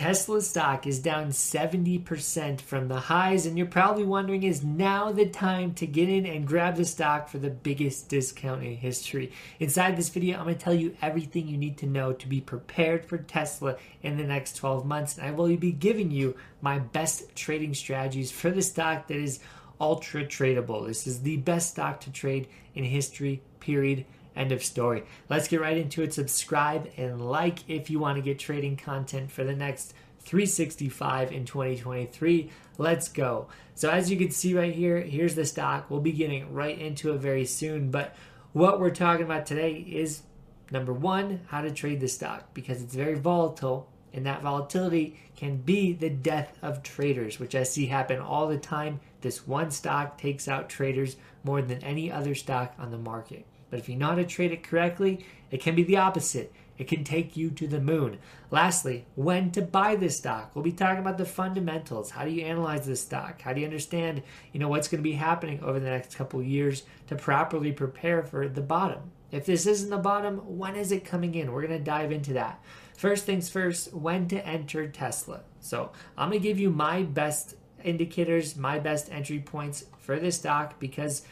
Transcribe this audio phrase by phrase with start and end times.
[0.00, 5.26] Tesla stock is down 70% from the highs, and you're probably wondering is now the
[5.26, 9.30] time to get in and grab the stock for the biggest discount in history?
[9.58, 12.40] Inside this video, I'm going to tell you everything you need to know to be
[12.40, 16.78] prepared for Tesla in the next 12 months, and I will be giving you my
[16.78, 19.40] best trading strategies for the stock that is
[19.82, 20.86] ultra tradable.
[20.86, 24.06] This is the best stock to trade in history, period.
[24.36, 25.04] End of story.
[25.28, 26.14] Let's get right into it.
[26.14, 31.44] Subscribe and like if you want to get trading content for the next 365 in
[31.44, 32.50] 2023.
[32.78, 33.48] Let's go.
[33.74, 35.90] So, as you can see right here, here's the stock.
[35.90, 37.90] We'll be getting right into it very soon.
[37.90, 38.14] But
[38.52, 40.22] what we're talking about today is
[40.70, 43.88] number one, how to trade the stock because it's very volatile.
[44.12, 48.58] And that volatility can be the death of traders, which I see happen all the
[48.58, 49.00] time.
[49.20, 53.46] This one stock takes out traders more than any other stock on the market.
[53.70, 56.52] But if you know how to trade it correctly, it can be the opposite.
[56.80, 58.18] It can take you to the moon.
[58.50, 60.52] Lastly, when to buy this stock.
[60.54, 62.10] We'll be talking about the fundamentals.
[62.10, 63.42] How do you analyze this stock?
[63.42, 64.22] How do you understand,
[64.52, 68.22] you know, what's going to be happening over the next couple years to properly prepare
[68.22, 69.10] for the bottom?
[69.30, 71.52] If this isn't the bottom, when is it coming in?
[71.52, 72.64] We're going to dive into that.
[72.96, 75.42] First things first, when to enter Tesla.
[75.60, 80.36] So, I'm going to give you my best indicators, my best entry points for this
[80.36, 81.22] stock because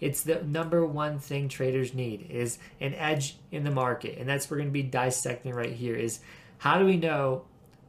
[0.00, 4.18] it's the number one thing traders need is an edge in the market.
[4.18, 6.20] And that's what we're going to be dissecting right here is
[6.58, 7.44] how do we know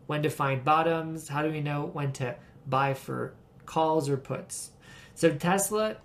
[0.08, 1.28] when to find bottoms?
[1.28, 2.36] How do we know when to
[2.68, 3.34] buy for
[3.66, 4.72] calls or puts?
[5.14, 5.98] So Tesla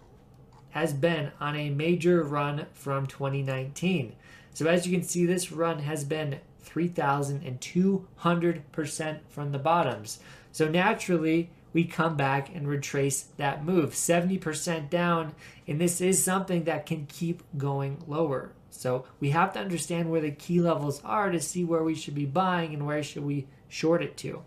[0.71, 4.15] has been on a major run from 2019.
[4.53, 10.19] So as you can see, this run has been 3,200% from the bottoms.
[10.53, 15.35] So naturally, we come back and retrace that move 70% down
[15.69, 20.23] and this is something that can keep going lower so we have to understand where
[20.23, 23.47] the key levels are to see where we should be buying and where should we
[23.69, 24.43] short it to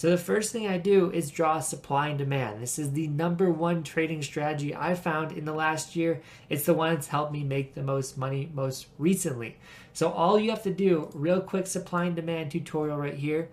[0.00, 2.62] so the first thing I do is draw supply and demand.
[2.62, 6.22] This is the number one trading strategy I found in the last year.
[6.48, 9.58] It's the one that's helped me make the most money most recently.
[9.92, 13.50] So all you have to do, real quick supply and demand tutorial right here.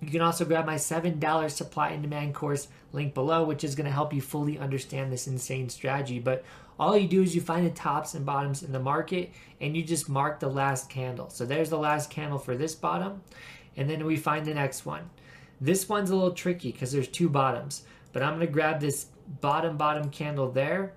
[0.00, 3.86] You can also grab my $7 supply and demand course link below, which is going
[3.86, 6.18] to help you fully understand this insane strategy.
[6.18, 6.44] But
[6.78, 9.82] all you do is you find the tops and bottoms in the market and you
[9.82, 11.28] just mark the last candle.
[11.30, 13.22] So there's the last candle for this bottom.
[13.76, 15.10] And then we find the next one.
[15.60, 17.82] This one's a little tricky because there's two bottoms.
[18.12, 19.06] But I'm going to grab this
[19.40, 20.92] bottom, bottom candle there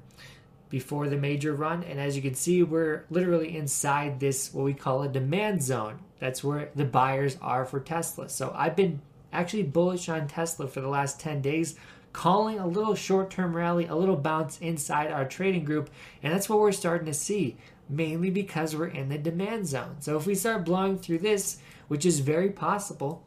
[0.72, 1.84] before the major run.
[1.84, 6.00] And as you can see, we're literally inside this, what we call a demand zone.
[6.18, 8.30] That's where the buyers are for Tesla.
[8.30, 11.76] So I've been actually bullish on Tesla for the last 10 days,
[12.14, 15.90] calling a little short term rally, a little bounce inside our trading group.
[16.24, 17.58] And that's what we're starting to see,
[17.90, 19.98] mainly because we're in the demand zone.
[20.00, 21.58] So if we start blowing through this,
[21.90, 23.24] which is very possible,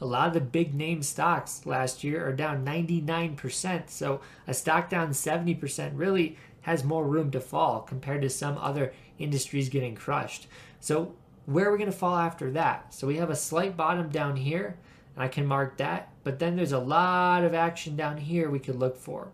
[0.00, 3.88] a lot of the big name stocks last year are down 99%.
[3.88, 8.92] So a stock down 70% really has more room to fall compared to some other
[9.20, 10.48] industries getting crushed.
[10.80, 12.92] So, where are we going to fall after that?
[12.92, 14.76] So, we have a slight bottom down here,
[15.14, 18.58] and I can mark that, but then there's a lot of action down here we
[18.58, 19.28] could look for.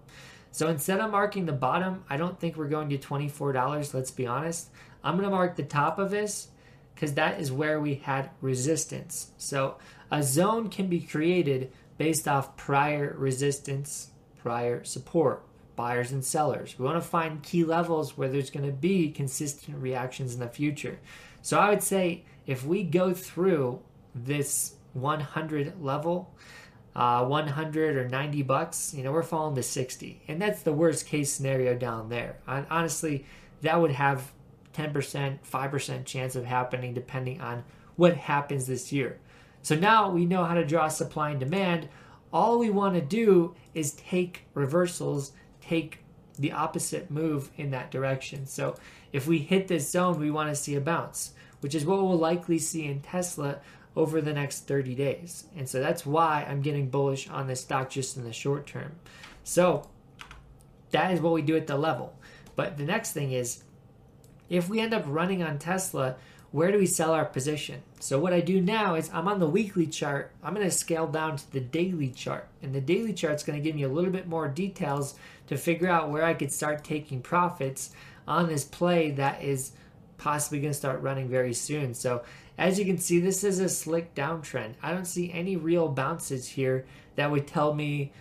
[0.51, 4.27] So, instead of marking the bottom, I don't think we're going to $24, let's be
[4.27, 4.69] honest.
[5.03, 6.49] I'm going to mark the top of this
[6.95, 9.31] because that is where we had resistance.
[9.39, 9.79] So,
[10.11, 15.47] a zone can be created based off prior resistance, prior support
[15.83, 16.79] buyers and sellers.
[16.79, 20.47] We want to find key levels where there's going to be consistent reactions in the
[20.47, 21.01] future.
[21.43, 23.81] So I would say if we go through
[24.15, 26.33] this 100 level,
[26.95, 30.23] uh, 100 or 90 bucks, you know, we're falling to 60.
[30.29, 32.37] And that's the worst case scenario down there.
[32.47, 33.27] Honestly,
[33.63, 34.31] that would have
[34.75, 37.65] 10%, 5% chance of happening depending on
[37.97, 39.19] what happens this year.
[39.63, 41.89] So now we know how to draw supply and demand.
[42.33, 45.33] All we want to do is take reversals
[45.63, 45.99] take
[46.39, 48.47] the opposite move in that direction.
[48.47, 48.77] So
[49.13, 52.17] if we hit this zone, we want to see a bounce, which is what we'll
[52.17, 53.59] likely see in Tesla
[53.95, 55.45] over the next 30 days.
[55.57, 58.93] And so that's why I'm getting bullish on this stock just in the short term.
[59.45, 59.89] So
[60.91, 62.15] that is what we do at the level.
[62.57, 63.65] But the next thing is
[64.49, 66.17] if we end up running on Tesla,
[66.53, 67.83] where do we sell our position?
[67.99, 70.33] So what I do now is I'm on the weekly chart.
[70.43, 72.47] I'm going to scale down to the daily chart.
[72.63, 75.15] And the daily chart is going to give me a little bit more details
[75.47, 77.93] to figure out where I could start taking profits
[78.29, 79.73] on this play that is
[80.19, 81.95] possibly going to start running very soon.
[81.95, 82.23] So
[82.59, 84.75] as you can see, this is a slick downtrend.
[84.83, 86.85] I don't see any real bounces here
[87.17, 88.13] that would tell me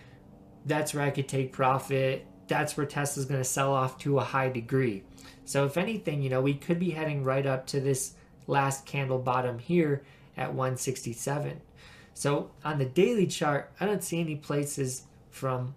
[0.64, 2.26] that's where I could take profit.
[2.48, 5.04] That's where Tesla's going to sell off to a high degree.
[5.44, 8.14] So if anything, you know, we could be heading right up to this
[8.46, 10.02] last candle bottom here
[10.36, 11.60] at 167.
[12.14, 15.74] So on the daily chart, I don't see any places from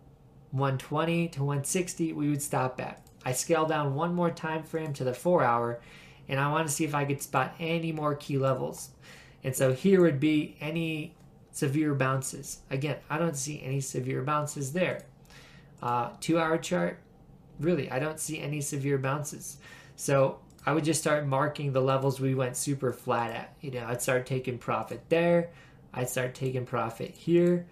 [0.52, 3.06] 120 to 160 we would stop at.
[3.26, 5.82] I scale down one more time frame to the four hour,
[6.28, 8.90] and I want to see if I could spot any more key levels.
[9.44, 11.16] And so here would be any
[11.52, 12.60] severe bounces.
[12.70, 15.04] Again, I don't see any severe bounces there.
[15.82, 17.00] Uh, two hour chart,
[17.60, 19.58] really, I don't see any severe bounces.
[19.96, 23.54] So I would just start marking the levels we went super flat at.
[23.62, 25.52] You know, I'd start taking profit there.
[25.94, 27.68] I'd start taking profit here.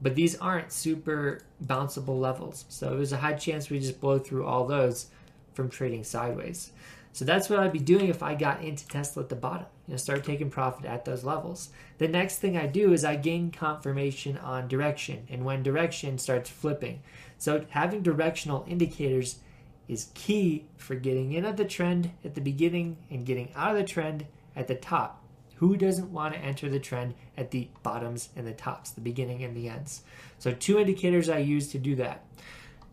[0.00, 2.64] But these aren't super bounceable levels.
[2.68, 5.06] So there's a high chance we just blow through all those
[5.54, 6.72] from trading sideways.
[7.12, 9.66] So that's what I'd be doing if I got into Tesla at the bottom.
[9.86, 11.70] You know, start taking profit at those levels.
[11.98, 16.48] The next thing I do is I gain confirmation on direction and when direction starts
[16.48, 17.02] flipping.
[17.38, 19.40] So having directional indicators
[19.88, 23.76] is key for getting in at the trend at the beginning and getting out of
[23.76, 24.26] the trend
[24.56, 25.22] at the top.
[25.56, 29.44] Who doesn't want to enter the trend at the bottoms and the tops, the beginning
[29.44, 30.02] and the ends?
[30.38, 32.24] So two indicators I use to do that.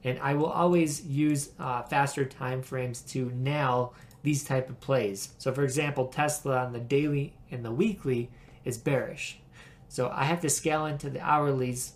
[0.04, 5.30] And I will always use uh, faster time frames to nail these type of plays.
[5.38, 8.30] So for example, Tesla on the daily and the weekly
[8.66, 9.40] is bearish.
[9.88, 11.94] So I have to scale into the hourlies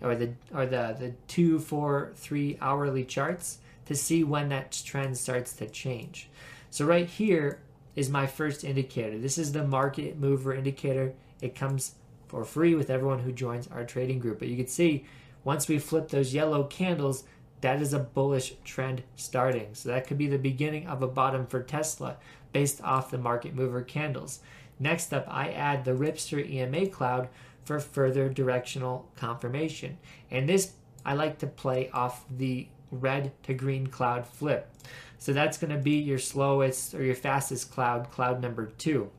[0.00, 5.16] or the or the the two, four, three hourly charts to see when that trend
[5.16, 6.28] starts to change.
[6.70, 7.60] So right here
[7.96, 9.18] is my first indicator.
[9.18, 11.14] This is the market mover indicator.
[11.40, 11.94] It comes
[12.26, 14.38] for free with everyone who joins our trading group.
[14.38, 15.04] But you can see
[15.44, 17.24] once we flip those yellow candles,
[17.60, 19.68] that is a bullish trend starting.
[19.72, 22.16] So that could be the beginning of a bottom for Tesla
[22.52, 24.40] based off the market mover candles.
[24.78, 27.28] Next up, I add the Ripster EMA cloud
[27.64, 29.98] for further directional confirmation.
[30.30, 30.72] And this
[31.06, 32.66] I like to play off the
[33.00, 34.70] red to green cloud flip.
[35.18, 39.10] So that's going to be your slowest or your fastest cloud, cloud number two.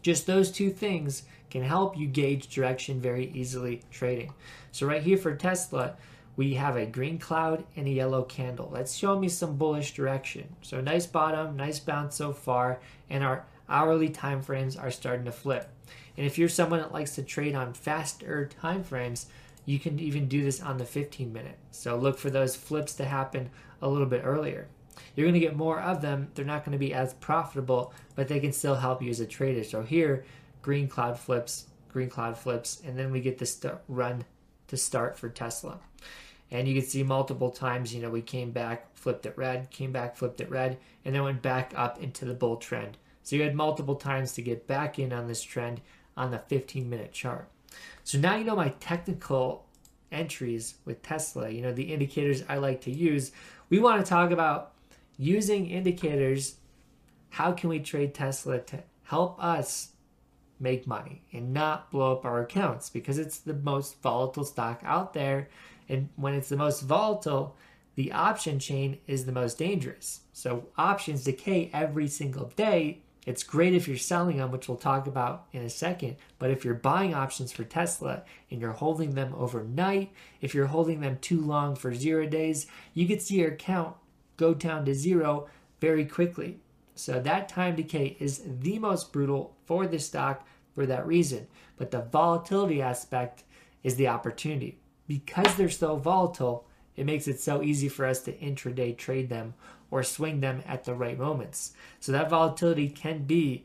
[0.00, 4.32] Just those two things can help you gauge direction very easily trading.
[4.72, 5.96] So right here for Tesla,
[6.34, 8.70] we have a green cloud and a yellow candle.
[8.72, 10.56] Let's show me some bullish direction.
[10.62, 12.80] So nice bottom, nice bounce so far,
[13.10, 15.68] and our hourly time frames are starting to flip.
[16.16, 19.26] And if you're someone that likes to trade on faster time frames,
[19.64, 21.58] you can even do this on the 15 minute.
[21.70, 23.50] So look for those flips to happen
[23.80, 24.68] a little bit earlier.
[25.14, 26.28] You're going to get more of them.
[26.34, 29.26] They're not going to be as profitable, but they can still help you as a
[29.26, 29.64] trader.
[29.64, 30.24] So here,
[30.60, 34.24] green cloud flips, green cloud flips, and then we get this run
[34.68, 35.78] to start for Tesla.
[36.50, 39.92] And you can see multiple times, you know, we came back, flipped it red, came
[39.92, 42.98] back, flipped it red, and then went back up into the bull trend.
[43.22, 45.80] So you had multiple times to get back in on this trend
[46.16, 47.48] on the 15 minute chart.
[48.04, 49.66] So now you know my technical
[50.10, 53.32] entries with Tesla, you know, the indicators I like to use.
[53.70, 54.72] We want to talk about
[55.16, 56.56] using indicators.
[57.30, 59.92] How can we trade Tesla to help us
[60.62, 65.12] make money and not blow up our accounts because it's the most volatile stock out
[65.12, 65.48] there.
[65.88, 67.56] And when it's the most volatile,
[67.96, 70.20] the option chain is the most dangerous.
[70.32, 73.00] So options decay every single day.
[73.24, 76.16] It's great if you're selling them, which we'll talk about in a second.
[76.38, 81.00] But if you're buying options for Tesla and you're holding them overnight, if you're holding
[81.00, 83.94] them too long for zero days, you could see your account
[84.36, 85.48] go down to zero
[85.80, 86.58] very quickly.
[86.96, 91.46] So that time decay is the most brutal for the stock for that reason.
[91.76, 93.44] But the volatility aspect
[93.84, 94.78] is the opportunity.
[95.06, 99.54] Because they're so volatile, it makes it so easy for us to intraday trade them
[99.92, 101.74] or swing them at the right moments.
[102.00, 103.64] So that volatility can be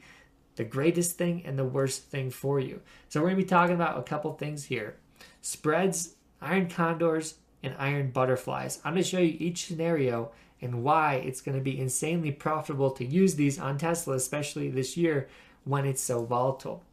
[0.57, 2.81] the greatest thing and the worst thing for you.
[3.07, 4.97] So we're going to be talking about a couple things here.
[5.41, 8.79] Spreads, iron condors, and iron butterflies.
[8.83, 10.31] I'm going to show you each scenario
[10.61, 14.97] and why it's going to be insanely profitable to use these on Tesla, especially this
[14.97, 15.29] year
[15.63, 16.83] when it's so volatile.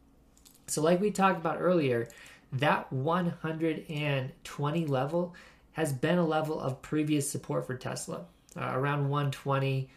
[0.69, 2.09] So, like we talked about earlier,
[2.53, 5.35] that 120 level
[5.73, 8.27] has been a level of previous support for Tesla,
[8.57, 9.89] uh, around 120,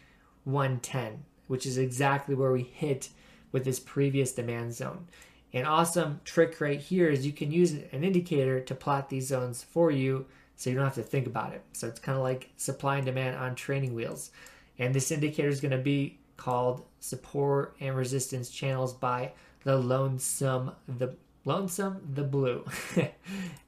[0.44, 3.08] 110, which is exactly where we hit
[3.52, 5.06] with this previous demand zone.
[5.52, 9.62] An awesome trick right here is you can use an indicator to plot these zones
[9.62, 11.62] for you so you don't have to think about it.
[11.72, 14.30] So it's kind of like supply and demand on training wheels.
[14.78, 19.32] And this indicator is going to be called support and resistance channels by
[19.64, 22.64] the lonesome the lonesome the blue.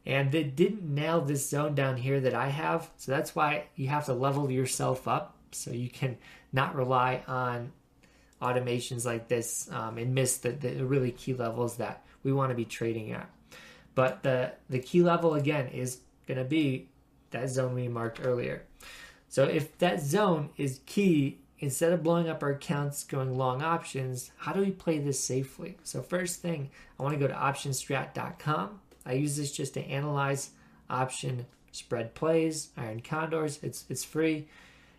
[0.07, 3.89] And they didn't nail this zone down here that i have so that's why you
[3.89, 6.17] have to level yourself up so you can
[6.53, 7.73] not rely on
[8.41, 12.57] automations like this um, and miss the, the really key levels that we want to
[12.57, 13.29] be trading at.
[13.95, 16.89] But the the key level again is going to be
[17.31, 18.62] that zone we marked earlier.
[19.29, 24.33] So if that zone is key instead of blowing up our accounts going long options,
[24.38, 25.76] how do we play this safely?
[25.85, 28.81] So, first thing, I want to go to optionstrat.com.
[29.07, 30.50] I use this just to analyze
[30.88, 33.61] option spread plays, iron condors.
[33.62, 34.49] It's, it's free.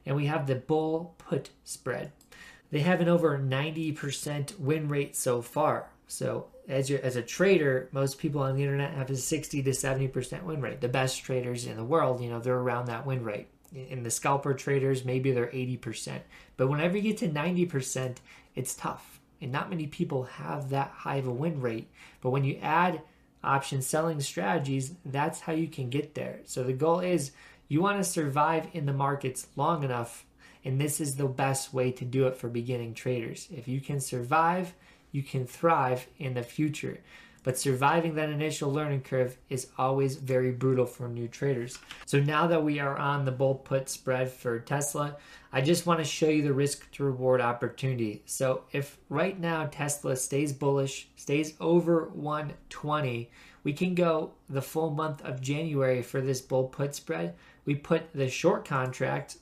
[0.06, 2.12] And we have the bull put spread.
[2.72, 5.89] They have an over 90% win rate so far.
[6.08, 9.72] So, as, you as a trader, most people on the internet have a 60 to
[9.72, 10.80] 70% win rate.
[10.80, 14.12] The best traders in the world, you know, they're around that win rate in the
[14.12, 16.20] scalper traders, maybe they're 80%.
[16.58, 18.18] But whenever you get to 90%,
[18.56, 19.20] it's tough.
[19.42, 21.90] And not many people have that high of a win rate.
[22.22, 23.01] But when you add
[23.44, 26.42] option selling strategies, that's how you can get there.
[26.46, 27.32] So the goal is
[27.68, 30.25] you want to survive in the markets long enough.
[30.63, 33.48] And this is the best way to do it for beginning traders.
[33.51, 34.74] If you can survive,
[35.12, 37.00] you can thrive in the future.
[37.44, 41.80] But surviving that initial learning curve is always very brutal for new traders.
[42.06, 45.18] So now that we are on the bull put spread for Tesla,
[45.52, 48.22] I just want to show you the risk to reward opportunity.
[48.26, 53.32] So if right now Tesla stays bullish, stays over 120,
[53.64, 57.36] we can go the full month of January for this bull put spread.
[57.66, 59.38] We put the short contract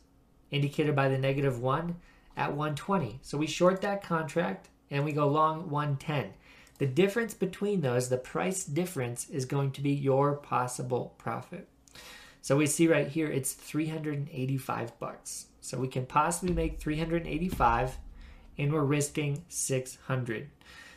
[0.52, 1.98] indicated by the negative one
[2.36, 3.20] at 120.
[3.22, 6.34] So we short that contract and we go long 110.
[6.80, 11.68] The difference between those, the price difference, is going to be your possible profit.
[12.42, 15.48] So we see right here it's 385 bucks.
[15.62, 17.98] So we can possibly make 385
[18.58, 20.50] and we're risking 600.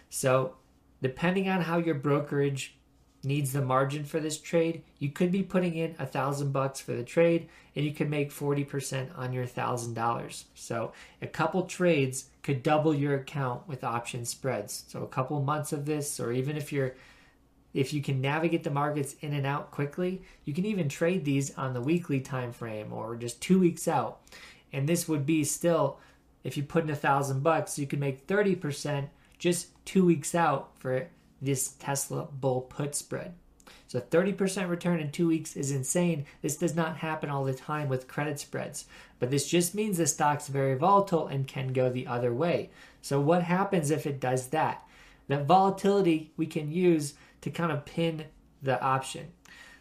[0.08, 0.54] So
[1.02, 2.76] depending on how your brokerage
[3.24, 6.92] needs the margin for this trade, you could be putting in a thousand bucks for
[6.92, 10.46] the trade and you could make 40% on your thousand dollars.
[10.54, 14.84] So a couple trades could double your account with option spreads.
[14.88, 16.94] So a couple months of this, or even if you're
[17.74, 21.56] if you can navigate the markets in and out quickly, you can even trade these
[21.56, 24.20] on the weekly time frame or just two weeks out.
[24.74, 25.98] And this would be still,
[26.44, 30.70] if you put in a thousand bucks, you could make 30% just two weeks out
[30.78, 31.08] for
[31.42, 33.34] this Tesla bull put spread.
[33.88, 36.24] So 30% return in two weeks is insane.
[36.40, 38.86] This does not happen all the time with credit spreads,
[39.18, 42.70] but this just means the stock's very volatile and can go the other way.
[43.02, 44.86] So what happens if it does that?
[45.28, 48.24] That volatility we can use to kind of pin
[48.62, 49.32] the option.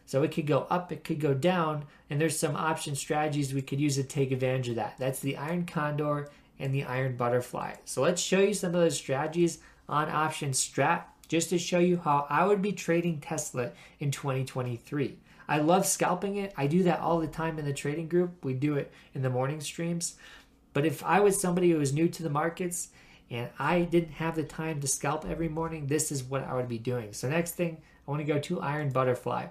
[0.06, 3.62] So it could go up, it could go down, and there's some option strategies we
[3.62, 4.96] could use to take advantage of that.
[4.98, 7.76] That's the iron condor and the iron butterfly.
[7.86, 11.96] So let's show you some of those strategies on option strat just to show you
[11.96, 13.72] how I would be trading Tesla
[14.02, 15.18] in 2023.
[15.48, 16.54] I love scalping it.
[16.58, 18.44] I do that all the time in the trading group.
[18.44, 20.16] We do it in the morning streams.
[20.74, 22.90] But if I was somebody who was new to the markets
[23.30, 26.68] and I didn't have the time to scalp every morning, this is what I would
[26.68, 27.14] be doing.
[27.14, 29.46] So, next thing, I want to go to Iron Butterfly.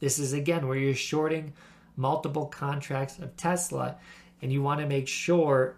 [0.00, 1.52] This is again where you're shorting
[1.96, 3.98] multiple contracts of Tesla
[4.40, 5.76] and you want to make sure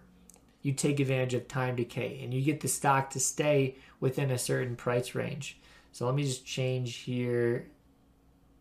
[0.63, 4.37] you take advantage of time decay and you get the stock to stay within a
[4.37, 5.57] certain price range.
[5.93, 7.65] So let me just change here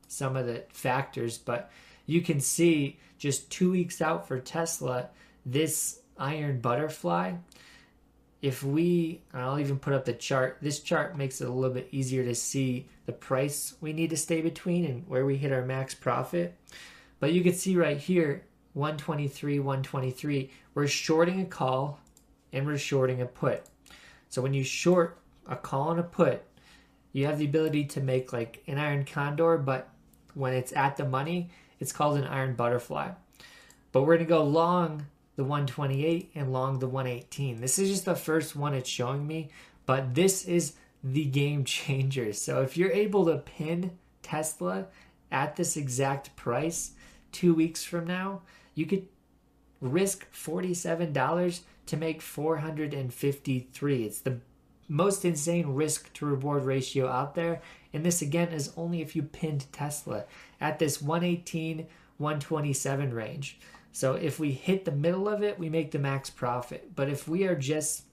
[0.08, 1.70] some of the factors, but
[2.06, 5.10] you can see just two weeks out for Tesla,
[5.46, 7.34] this iron butterfly.
[8.42, 11.90] If we, I'll even put up the chart, this chart makes it a little bit
[11.92, 15.66] easier to see the price we need to stay between and where we hit our
[15.66, 16.56] max profit.
[17.20, 18.46] But you can see right here,
[18.76, 22.00] 123, 123, we're shorting a call
[22.54, 23.64] and we're shorting a put.
[24.30, 26.44] So when you short a call and a put,
[27.12, 29.90] you have the ability to make like an iron condor, but
[30.34, 33.12] when it's at the money, it's called an iron butterfly.
[33.92, 37.62] But we're going to go long the 128 and long the 118.
[37.62, 39.50] This is just the first one it's showing me,
[39.86, 40.74] but this is
[41.04, 42.34] the game changer.
[42.34, 44.88] So if you're able to pin Tesla
[45.32, 46.92] at this exact price
[47.32, 48.42] two weeks from now,
[48.76, 49.08] you could
[49.82, 54.04] risk $47 to make 453.
[54.04, 54.40] It's the
[54.88, 57.62] most insane risk to reward ratio out there.
[57.94, 60.26] And this again is only if you pinned Tesla
[60.60, 61.88] at this 118,
[62.18, 63.60] 127 range.
[63.92, 66.96] So if we hit the middle of it, we make the max profit.
[66.96, 68.04] But if we are just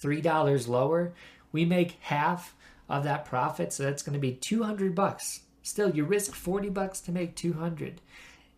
[0.00, 1.12] $3 lower,
[1.52, 2.54] we make half
[2.88, 3.72] of that profit.
[3.72, 5.40] So that's going to be 200 bucks.
[5.62, 8.00] Still, you risk 40 bucks to make 200.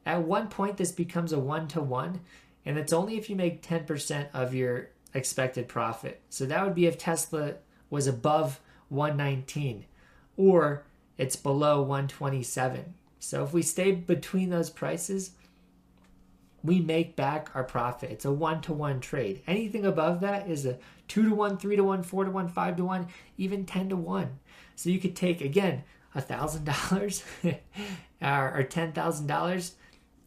[0.05, 2.21] At one point, this becomes a one to one,
[2.65, 6.21] and it's only if you make 10% of your expected profit.
[6.29, 7.55] So that would be if Tesla
[7.91, 9.85] was above 119
[10.37, 10.85] or
[11.17, 12.95] it's below 127.
[13.19, 15.33] So if we stay between those prices,
[16.62, 18.11] we make back our profit.
[18.11, 19.43] It's a one to one trade.
[19.47, 22.77] Anything above that is a two to one, three to one, four to one, five
[22.77, 24.38] to one, even 10 to one.
[24.77, 25.85] So you could take again
[26.15, 27.25] a thousand dollars
[28.23, 29.75] or ten thousand dollars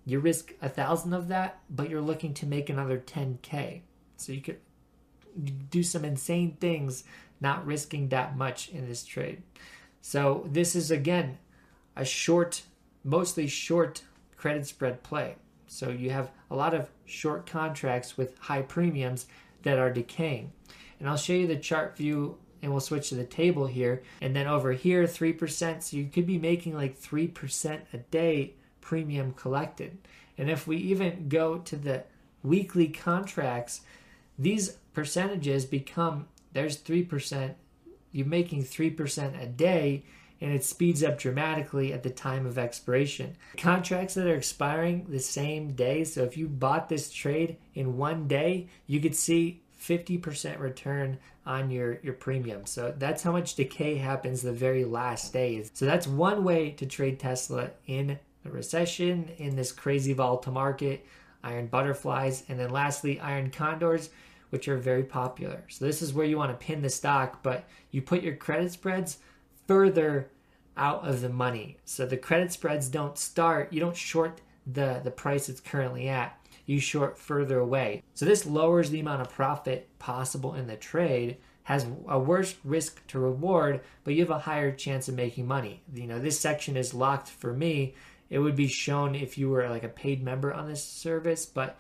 [0.05, 3.81] you risk a thousand of that, but you're looking to make another 10k.
[4.17, 4.59] So you could
[5.69, 7.03] do some insane things,
[7.39, 9.41] not risking that much in this trade.
[10.01, 11.37] So this is again
[11.95, 12.63] a short,
[13.03, 14.03] mostly short
[14.37, 15.35] credit spread play.
[15.67, 19.27] So you have a lot of short contracts with high premiums
[19.63, 20.51] that are decaying.
[20.99, 24.03] And I'll show you the chart view and we'll switch to the table here.
[24.21, 25.81] And then over here, 3%.
[25.81, 29.97] So you could be making like 3% a day premium collected.
[30.37, 32.03] And if we even go to the
[32.43, 33.81] weekly contracts,
[34.37, 37.53] these percentages become there's 3%,
[38.11, 40.03] you're making 3% a day,
[40.41, 43.37] and it speeds up dramatically at the time of expiration.
[43.57, 48.27] Contracts that are expiring the same day, so if you bought this trade in one
[48.27, 52.65] day, you could see 50% return on your, your premium.
[52.65, 55.71] So that's how much decay happens the very last days.
[55.73, 61.05] So that's one way to trade Tesla in the recession, in this crazy volatile market,
[61.43, 64.09] iron butterflies, and then lastly, iron condors,
[64.49, 65.63] which are very popular.
[65.69, 68.71] So this is where you want to pin the stock, but you put your credit
[68.71, 69.19] spreads
[69.67, 70.29] further
[70.77, 71.77] out of the money.
[71.85, 76.37] So the credit spreads don't start, you don't short the, the price it's currently at
[76.65, 78.03] you short further away.
[78.13, 83.05] So this lowers the amount of profit possible in the trade, has a worse risk
[83.07, 85.83] to reward, but you have a higher chance of making money.
[85.93, 87.93] You know, this section is locked for me.
[88.31, 91.77] It would be shown if you were like a paid member on this service, but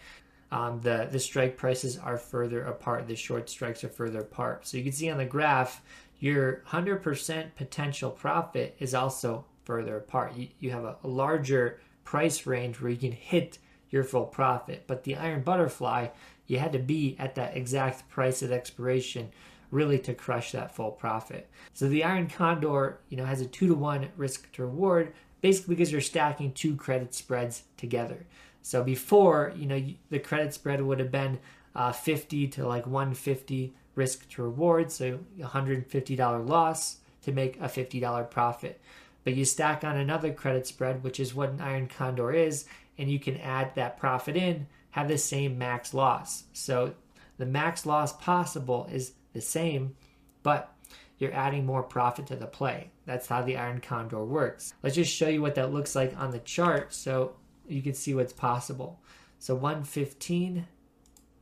[0.51, 3.07] um, the the strike prices are further apart.
[3.07, 4.67] The short strikes are further apart.
[4.67, 5.81] So you can see on the graph,
[6.19, 10.35] your 100% potential profit is also further apart.
[10.35, 13.57] You, you have a, a larger price range where you can hit
[13.89, 14.83] your full profit.
[14.87, 16.09] But the iron butterfly,
[16.47, 19.31] you had to be at that exact price at expiration
[19.71, 21.49] really to crush that full profit.
[21.73, 25.75] So the iron condor, you know, has a two to one risk to reward, basically
[25.75, 28.25] because you're stacking two credit spreads together.
[28.61, 31.39] So before, you know, the credit spread would have been
[31.75, 38.29] uh, 50 to like 150 risk to reward, so $150 loss to make a $50
[38.29, 38.79] profit.
[39.23, 42.65] But you stack on another credit spread, which is what an iron condor is,
[42.97, 46.43] and you can add that profit in, have the same max loss.
[46.53, 46.93] So
[47.37, 49.95] the max loss possible is the same,
[50.43, 50.73] but
[51.21, 52.89] you're adding more profit to the play.
[53.05, 54.73] That's how the Iron Condor works.
[54.81, 57.35] Let's just show you what that looks like on the chart so
[57.67, 58.99] you can see what's possible.
[59.37, 60.65] So 115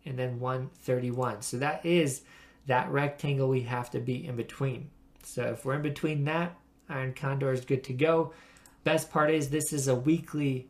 [0.05, 1.41] and then 131.
[1.41, 2.23] So that is
[2.67, 4.89] that rectangle we have to be in between.
[5.23, 6.57] So if we're in between that,
[6.89, 8.33] Iron Condor is good to go.
[8.83, 10.67] Best part is this is a weekly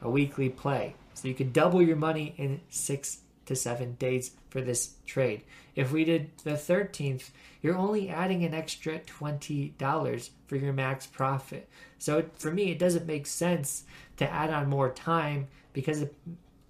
[0.00, 0.96] a weekly play.
[1.14, 5.42] So you could double your money in six to seven days for this trade.
[5.74, 7.30] If we did the 13th,
[7.62, 11.68] you're only adding an extra $20 for your max profit.
[11.98, 13.84] So for me, it doesn't make sense
[14.16, 16.14] to add on more time because it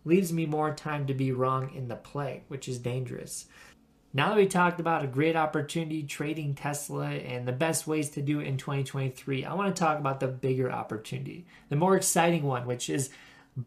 [0.04, 3.46] leaves me more time to be wrong in the play, which is dangerous.
[4.14, 8.22] Now that we talked about a great opportunity trading Tesla and the best ways to
[8.22, 12.42] do it in 2023, I want to talk about the bigger opportunity, the more exciting
[12.42, 13.08] one, which is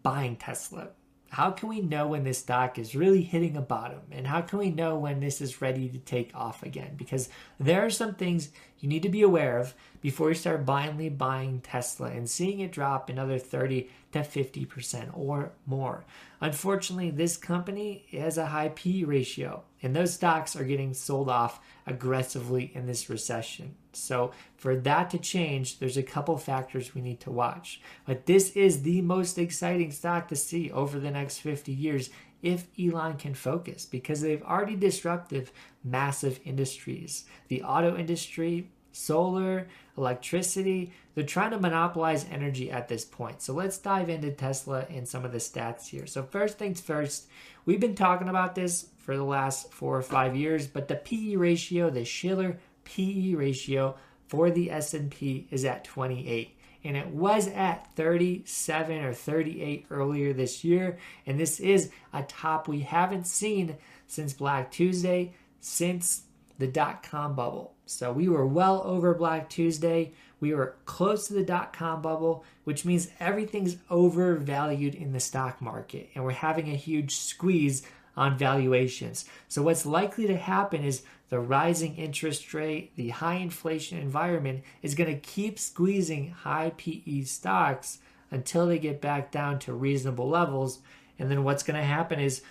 [0.04, 0.90] buying Tesla.
[1.36, 4.00] How can we know when this stock is really hitting a bottom?
[4.10, 6.94] And how can we know when this is ready to take off again?
[6.96, 7.28] Because
[7.60, 11.60] there are some things you need to be aware of before you start blindly buying
[11.60, 16.06] Tesla and seeing it drop another 30 to 50% or more.
[16.40, 21.60] Unfortunately, this company has a high P ratio, and those stocks are getting sold off
[21.86, 23.76] aggressively in this recession.
[23.92, 27.82] So, for that to change, there's a couple factors we need to watch.
[28.06, 32.10] But this is the most exciting stock to see over the next 50 years
[32.42, 35.50] if Elon can focus because they've already disrupted
[35.84, 37.26] massive industries.
[37.50, 43.42] The auto industry, solar, electricity, they're trying to monopolize energy at this point.
[43.42, 46.08] So let's dive into Tesla and some of the stats here.
[46.08, 47.28] So first things first,
[47.66, 51.36] we've been talking about this for the last 4 or 5 years, but the PE
[51.36, 53.96] ratio, the Shiller PE ratio
[54.28, 56.52] for the S&P is at 28
[56.84, 62.68] and it was at 37 or 38 earlier this year and this is a top
[62.68, 63.76] we haven't seen
[64.08, 66.24] since Black Tuesday since
[66.58, 67.75] the dot com bubble.
[67.86, 70.12] So we were well over Black Tuesday.
[70.40, 75.62] We were close to the dot com bubble, which means everything's overvalued in the stock
[75.62, 77.84] market and we're having a huge squeeze
[78.18, 79.26] on valuations.
[79.48, 84.96] So what's likely to happen is the rising interest rate, the high inflation environment is
[84.96, 88.00] going to keep squeezing high PE stocks
[88.32, 90.80] until they get back down to reasonable levels.
[91.18, 92.42] And then what's going to happen is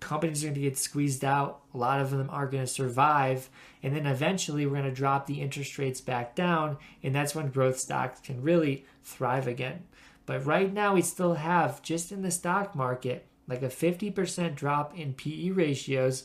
[0.00, 1.62] companies are going to get squeezed out.
[1.74, 3.48] A lot of them are going to survive.
[3.82, 6.76] And then eventually we're going to drop the interest rates back down.
[7.02, 9.84] And that's when growth stocks can really thrive again.
[10.26, 14.98] But right now, we still have, just in the stock market, like a 50% drop
[14.98, 16.24] in PE ratios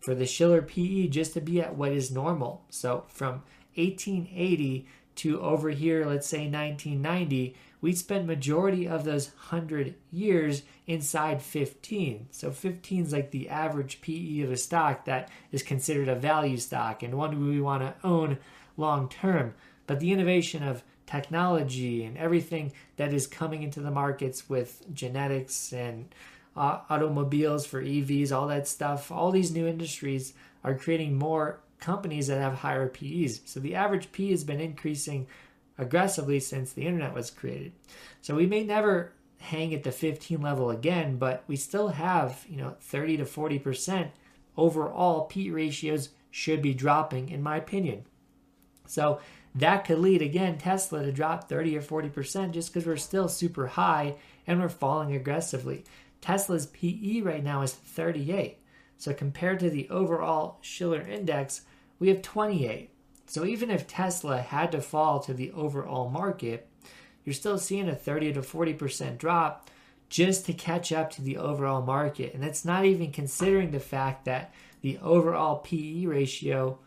[0.00, 2.64] for the Shiller PE just to be at what is normal.
[2.70, 3.42] So from
[3.76, 4.86] 1880
[5.16, 12.28] to over here, let's say 1990, we spent majority of those 100 years inside 15.
[12.30, 16.58] So 15 is like the average PE of a stock that is considered a value
[16.58, 18.38] stock and one we want to own
[18.76, 19.54] long term.
[19.86, 25.72] But the innovation of technology and everything that is coming into the markets with genetics
[25.72, 26.14] and
[26.56, 32.26] uh, automobiles for EVs, all that stuff, all these new industries are creating more companies
[32.26, 33.40] that have higher PEs.
[33.44, 35.26] So the average P has been increasing
[35.80, 37.72] aggressively since the internet was created.
[38.20, 42.58] So we may never hang at the 15 level again, but we still have, you
[42.58, 44.10] know, 30 to 40%
[44.56, 48.04] overall P ratios should be dropping in my opinion.
[48.86, 49.20] So
[49.54, 53.68] that could lead again Tesla to drop 30 or 40% just because we're still super
[53.68, 54.16] high
[54.46, 55.84] and we're falling aggressively.
[56.20, 58.58] Tesla's PE right now is 38.
[58.98, 61.62] So compared to the overall Shiller index,
[61.98, 62.90] we have 28.
[63.30, 66.66] So even if Tesla had to fall to the overall market,
[67.24, 69.70] you're still seeing a 30 to 40% drop
[70.08, 72.34] just to catch up to the overall market.
[72.34, 76.80] And that's not even considering the fact that the overall PE ratio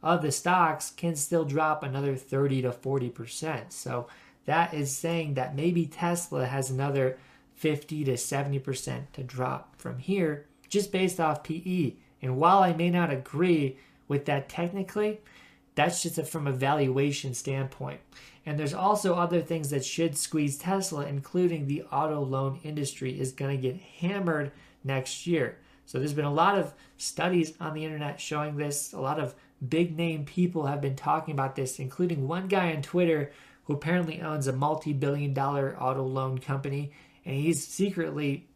[0.00, 3.72] of the stocks can still drop another 30 to 40%.
[3.72, 4.06] So
[4.44, 7.18] that is saying that maybe Tesla has another
[7.56, 11.94] 50 to 70% to drop from here just based off PE.
[12.22, 13.76] And while I may not agree
[14.06, 15.18] with that technically,
[15.80, 18.00] that's just a, from a valuation standpoint.
[18.44, 23.32] And there's also other things that should squeeze Tesla, including the auto loan industry is
[23.32, 24.52] going to get hammered
[24.84, 25.56] next year.
[25.86, 28.92] So there's been a lot of studies on the internet showing this.
[28.92, 29.34] A lot of
[29.66, 33.32] big name people have been talking about this, including one guy on Twitter
[33.64, 36.92] who apparently owns a multi billion dollar auto loan company.
[37.24, 38.46] And he's secretly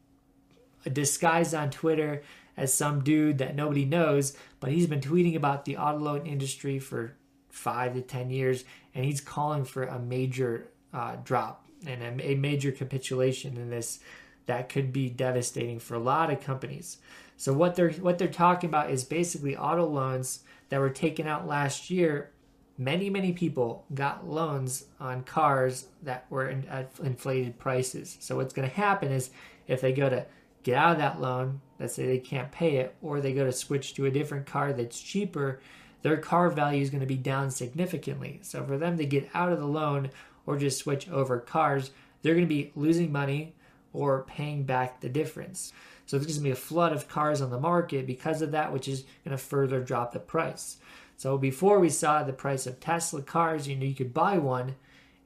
[0.92, 2.22] disguised on Twitter
[2.56, 6.78] as some dude that nobody knows, but he's been tweeting about the auto loan industry
[6.78, 7.16] for
[7.50, 8.64] five to 10 years,
[8.94, 14.00] and he's calling for a major uh, drop and a, a major capitulation in this
[14.46, 16.98] that could be devastating for a lot of companies.
[17.36, 21.46] So what they're what they're talking about is basically auto loans that were taken out
[21.46, 22.30] last year.
[22.76, 28.16] Many many people got loans on cars that were in, at inflated prices.
[28.20, 29.30] So what's going to happen is
[29.66, 30.26] if they go to
[30.64, 33.52] get out of that loan, let's say they can't pay it, or they go to
[33.52, 35.60] switch to a different car that's cheaper,
[36.02, 38.40] their car value is going to be down significantly.
[38.42, 40.10] So for them to get out of the loan
[40.44, 43.54] or just switch over cars, they're going to be losing money
[43.92, 45.72] or paying back the difference.
[46.06, 48.72] So there's going to be a flood of cars on the market because of that,
[48.72, 50.76] which is going to further drop the price.
[51.16, 54.74] So before we saw the price of Tesla cars, you know, you could buy one,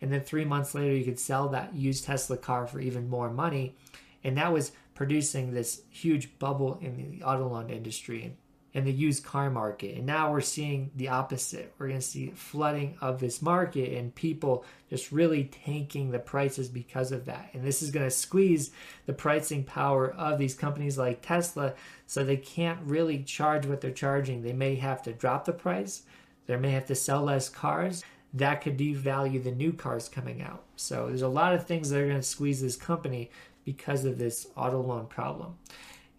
[0.00, 3.30] and then three months later you could sell that used Tesla car for even more
[3.30, 3.74] money,
[4.22, 8.36] and that was producing this huge bubble in the auto loan industry
[8.74, 9.96] and the used car market.
[9.96, 11.72] And now we're seeing the opposite.
[11.78, 16.68] We're going to see flooding of this market and people just really tanking the prices
[16.68, 17.50] because of that.
[17.54, 18.72] And this is going to squeeze
[19.06, 21.74] the pricing power of these companies like Tesla
[22.08, 24.42] so they can't really charge what they're charging.
[24.42, 26.02] They may have to drop the price,
[26.46, 28.02] they may have to sell less cars.
[28.34, 30.64] That could devalue the new cars coming out.
[30.76, 33.30] So there's a lot of things that are going to squeeze this company
[33.68, 35.54] because of this auto loan problem.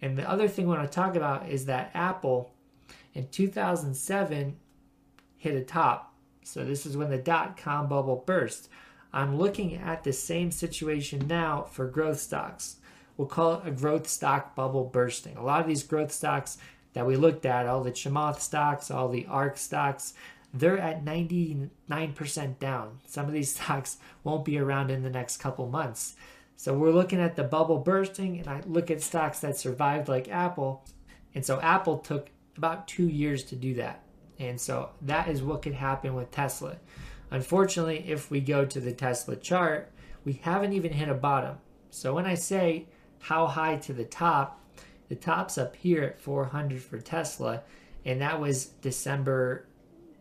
[0.03, 2.51] And the other thing I want to talk about is that Apple
[3.15, 4.55] in 2007
[5.35, 6.13] hit a top.
[6.43, 8.69] So this is when the dot com bubble burst.
[9.11, 12.75] I'm looking at the same situation now for growth stocks.
[13.17, 15.35] We'll call it a growth stock bubble bursting.
[15.35, 16.59] A lot of these growth stocks
[16.93, 20.13] that we looked at, all the Chamath stocks, all the ARK stocks,
[20.53, 22.99] they're at 99% down.
[23.07, 26.15] Some of these stocks won't be around in the next couple months.
[26.59, 30.27] So we're looking at the bubble bursting, and I look at stocks that survived like
[30.27, 30.85] Apple.
[31.33, 34.03] And so Apple took about two years to do that.
[34.39, 36.75] And so that is what could happen with Tesla.
[37.31, 39.89] Unfortunately, if we go to the Tesla chart,
[40.25, 41.59] we haven't even hit a bottom.
[41.91, 42.87] So when I say
[43.19, 44.61] how high to the top,
[45.07, 47.63] the top's up here at 400 for Tesla,
[48.03, 49.65] and that was December,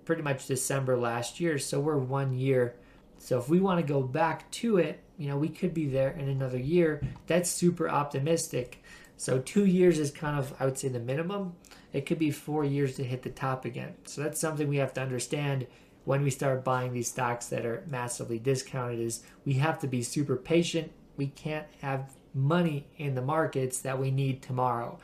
[0.04, 1.58] pretty much December last year.
[1.58, 2.76] So we're one year.
[3.18, 6.10] So if we want to go back to it, you know, we could be there
[6.12, 7.02] in another year.
[7.26, 8.82] That's super optimistic.
[9.16, 11.54] So two years is kind of, I would say, the minimum.
[11.92, 13.94] It could be four years to hit the top again.
[14.04, 15.66] So that's something we have to understand
[16.04, 20.02] when we start buying these stocks that are massively discounted is we have to be
[20.02, 20.90] super patient.
[21.16, 24.98] We can't have money in the markets that we need tomorrow.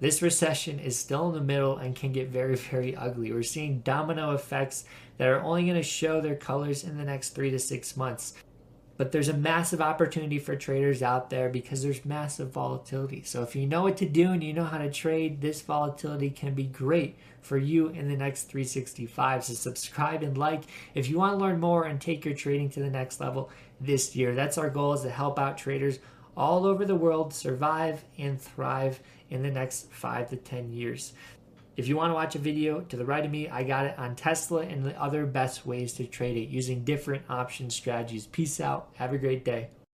[0.00, 3.32] This recession is still in the middle and can get very, very ugly.
[3.32, 4.84] We're seeing domino effects
[5.18, 8.34] that are only going to show their colors in the next three to six months.
[8.98, 13.22] But there's a massive opportunity for traders out there because there's massive volatility.
[13.22, 16.28] So if you know what to do and you know how to trade, this volatility
[16.28, 19.44] can be great for you in the next 365.
[19.44, 22.80] So subscribe and like if you want to learn more and take your trading to
[22.80, 24.34] the next level this year.
[24.34, 26.00] That's our goal is to help out traders
[26.36, 31.12] all over the world survive and thrive in the next 5 to 10 years.
[31.78, 33.96] If you want to watch a video to the right of me, I got it
[33.96, 38.26] on Tesla and the other best ways to trade it using different option strategies.
[38.26, 38.88] Peace out.
[38.94, 39.68] Have a great day.